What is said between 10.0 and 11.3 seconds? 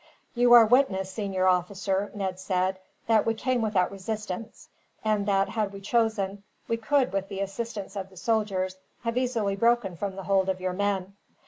the hold of your men.